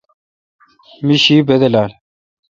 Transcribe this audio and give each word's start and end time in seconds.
می 1.05 1.15
شی 1.23 1.35
بدلال۔ 1.47 1.91